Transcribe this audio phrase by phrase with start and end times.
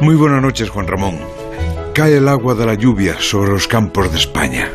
[0.00, 1.18] Muy buenas noches, Juan Ramón.
[1.92, 4.70] Cae el agua de la lluvia sobre los campos de España.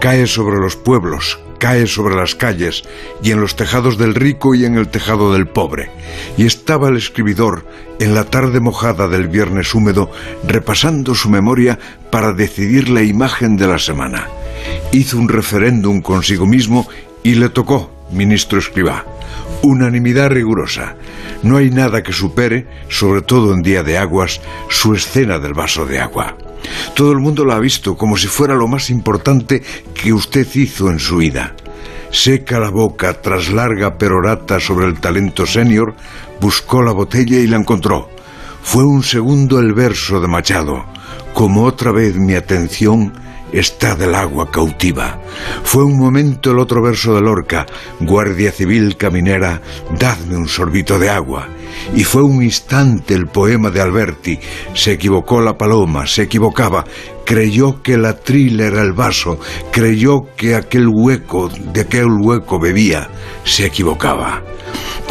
[0.00, 2.82] Cae sobre los pueblos, cae sobre las calles
[3.22, 5.90] y en los tejados del rico y en el tejado del pobre.
[6.36, 7.64] Y estaba el escribidor
[8.00, 10.10] en la tarde mojada del viernes húmedo
[10.46, 11.78] repasando su memoria
[12.10, 14.28] para decidir la imagen de la semana.
[14.90, 16.88] Hizo un referéndum consigo mismo
[17.22, 19.04] y le tocó, ministro escribá.
[19.62, 20.96] Unanimidad rigurosa.
[21.42, 25.86] No hay nada que supere, sobre todo en día de aguas, su escena del vaso
[25.86, 26.36] de agua.
[26.94, 29.62] Todo el mundo la ha visto como si fuera lo más importante
[29.94, 31.54] que usted hizo en su vida.
[32.10, 35.94] Seca la boca tras larga perorata sobre el talento senior,
[36.40, 38.08] buscó la botella y la encontró.
[38.62, 40.84] Fue un segundo el verso de Machado.
[41.34, 43.12] Como otra vez mi atención
[43.54, 45.20] está del agua cautiva.
[45.62, 47.66] Fue un momento el otro verso de Lorca,
[48.00, 49.60] Guardia Civil Caminera,
[49.98, 51.48] dadme un sorbito de agua.
[51.94, 54.38] Y fue un instante el poema de Alberti,
[54.74, 56.84] se equivocó la paloma, se equivocaba,
[57.24, 59.38] creyó que la trila era el vaso,
[59.72, 63.08] creyó que aquel hueco, de aquel hueco bebía,
[63.44, 64.42] se equivocaba.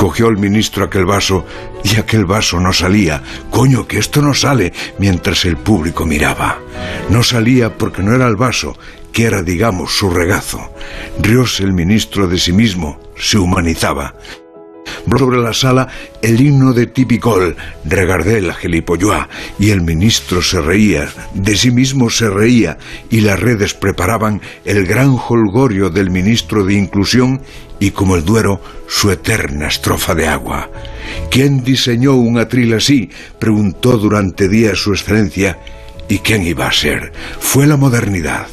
[0.03, 1.45] Cogió el ministro aquel vaso
[1.81, 3.23] y aquel vaso no salía.
[3.49, 6.59] Coño, que esto no sale mientras el público miraba.
[7.07, 8.77] No salía porque no era el vaso,
[9.13, 10.73] que era, digamos, su regazo.
[11.21, 14.13] Rióse el ministro de sí mismo, se humanizaba
[15.17, 15.87] sobre la sala
[16.21, 19.29] el himno de Tipicol, regardé la gelipolloa,
[19.59, 22.77] y el ministro se reía, de sí mismo se reía,
[23.09, 27.41] y las redes preparaban el gran holgorio del ministro de Inclusión
[27.79, 30.69] y como el Duero su eterna estrofa de agua.
[31.29, 33.09] ¿Quién diseñó un atril así?
[33.39, 35.59] preguntó durante días su excelencia.
[36.07, 37.11] ¿Y quién iba a ser?
[37.39, 38.47] Fue la modernidad.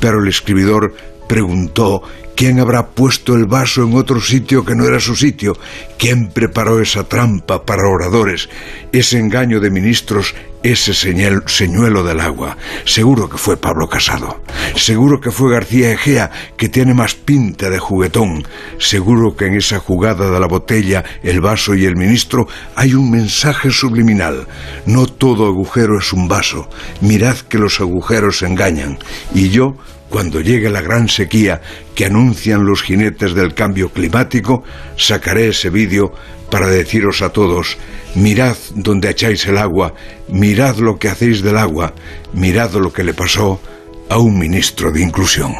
[0.00, 0.94] Pero el escribidor
[1.30, 2.02] preguntó
[2.34, 5.58] ¿Quién habrá puesto el vaso en otro sitio que no era su sitio?
[5.98, 8.48] ¿Quién preparó esa trampa para oradores,
[8.92, 12.56] ese engaño de ministros, ese señuelo del agua?
[12.86, 14.42] Seguro que fue Pablo Casado.
[14.74, 18.48] Seguro que fue García Egea, que tiene más pinta de juguetón.
[18.78, 23.10] Seguro que en esa jugada de la botella, el vaso y el ministro hay un
[23.10, 24.48] mensaje subliminal.
[24.86, 26.70] No todo agujero es un vaso.
[27.02, 28.98] Mirad que los agujeros engañan.
[29.34, 29.76] Y yo
[30.10, 31.62] cuando llegue la gran sequía
[31.94, 34.62] que anuncian los jinetes del cambio climático,
[34.96, 36.12] sacaré ese vídeo
[36.50, 37.78] para deciros a todos,
[38.14, 39.94] mirad donde echáis el agua,
[40.28, 41.94] mirad lo que hacéis del agua,
[42.34, 43.60] mirad lo que le pasó
[44.08, 45.54] a un ministro de inclusión.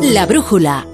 [0.00, 0.86] La brújula